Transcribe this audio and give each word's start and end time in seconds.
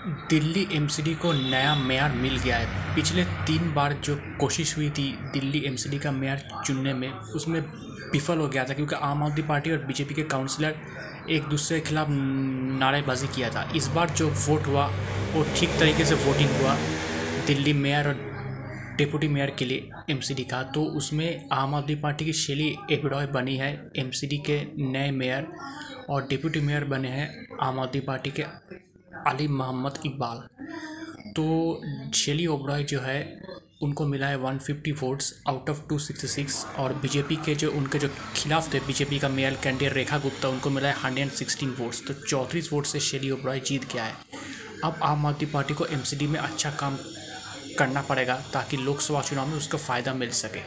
Delhi 0.00 0.66
MCD 0.72 1.14
को 1.14 1.32
नया 1.32 1.74
mayor 1.76 2.12
मिल 2.12 2.36
गया 2.36 2.56
है। 2.56 2.94
पिछले 2.94 3.24
तीन 3.46 3.72
बार 3.74 3.92
जो 4.04 4.16
कोशिश 4.40 4.76
हुई 4.76 4.88
थी 4.90 5.10
दिल्ली 5.32 5.62
एमसीडी 5.66 5.98
का 5.98 6.12
मेयर 6.12 6.42
चुनने 6.66 6.94
में, 6.94 7.10
उसमें 7.10 7.60
विफल 8.12 8.38
हो 8.38 8.48
गया 8.48 8.64
था 8.64 8.74
क्योंकि 8.74 8.96
आम 8.96 9.22
आदमी 9.22 9.42
पार्टी 9.42 9.70
और 9.70 9.78
बीजेपी 9.78 10.14
के 10.14 10.22
काउंसलर 10.24 10.76
एक 11.30 11.42
दूसरे 11.42 11.80
के 11.80 11.86
खिलाफ 11.88 12.06
नारेबाजी 12.10 13.26
किया 13.26 13.50
था। 13.50 13.68
इस 13.76 13.86
बार 13.88 14.10
जो 14.10 14.28
वोट 14.28 14.66
हुआ, 14.66 14.86
वो 15.32 15.44
ठीक 15.56 15.78
तरीके 15.80 16.04
से 16.04 16.14
वोटिंग 16.14 16.50
हुआ 16.50 16.74
दिल्ली 17.46 17.72
मेयर 17.74 18.08
और 18.08 18.28
डिप्टी 18.98 19.28
मेयर 19.28 19.54
के 19.58 19.64
लिए 19.64 19.90
एमसीडी 20.10 20.44
का। 20.44 20.62
तो 20.64 20.84
उसमें 20.96 21.48
आम 21.52 21.74
आदमी 21.74 21.94
पार्टी 21.96 22.24
की 22.24 22.32
शैली 22.32 22.74
एबरॉय 22.92 23.26
बनी 23.28 23.56
है। 23.56 23.72
एमसीडी 23.96 24.38
के 24.48 24.60
नए 24.78 25.10
मेयर 25.10 25.46
और 26.10 26.26
डिप्टी 26.28 26.60
मेयर 26.60 26.84
बने 26.84 27.08
हैं 27.08 27.28
आम 27.62 27.80
आदमी 27.80 28.00
पार्टी 28.00 28.30
के 28.30 28.44
अली 29.26 29.48
मोहम्मद 29.48 29.98
इकबाल। 30.06 30.48
तो 31.30 31.82
शेली 32.14 32.46
ओब्रॉय 32.46 32.82
जो 32.82 33.00
है, 33.00 33.42
उनको 33.82 34.06
मिला 34.06 34.26
है 34.26 34.38
150 34.38 34.92
वोट्स 35.02 35.42
आउट 35.48 35.70
ऑफ़ 35.70 35.78
266 35.88 36.66
और 36.78 36.92
बीजेपी 36.92 37.36
के 37.36 37.54
जो, 37.54 37.70
उनके 37.72 37.98
जो 37.98 38.08
खिलाफ 38.36 38.74
थे, 38.74 38.80
बीजेपी 38.80 39.18
का 39.18 39.28
मेयर 39.28 39.58
कैंडिडेट 39.62 39.92
रेखा 39.92 40.18
गुप्ता, 40.18 40.48
उनको 40.48 40.70
मिला 40.70 40.88
है 40.88 40.94
116 40.94 41.80
वोट्स। 41.80 42.06
तो 42.06 42.14
चौंतीस 42.14 42.72
वोट 42.72 42.86
से 42.86 43.00
शेली 43.00 43.30
ओब्रॉय 43.30 43.60
जीत 43.60 43.92
गया 43.92 44.04
है। 44.04 44.14
अब 44.84 45.00
आम 45.02 45.26
आदमी 45.26 45.46
पार्टी 45.46 45.74
को 45.74 45.86
एमसीडी 45.86 46.26
में 46.26 46.40
अच्छा 46.40 46.70
काम 46.70 46.96
करना 47.78 48.02
पड़ेगा, 48.02 48.42
ताकि 48.52 48.76
लोकसभा 48.76 49.22
चुनाव 49.22 49.46
में 49.46 49.56
उसका 49.56 49.78
फ़ायदा 49.78 50.14
मिल 50.14 50.30
सके। 50.30 50.60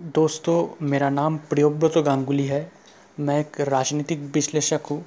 दोस्तों, 0.00 0.86
मेरा 0.86 1.10
नाम 1.10 1.36
प्रियोव्रत 1.36 1.98
गांगुली 1.98 2.46
है। 2.46 2.72
मैं 3.20 3.40
एक 3.40 3.60
राजनीतिक 3.60 4.18
विश्लेषक 4.18 4.80
हूँ। 4.90 5.06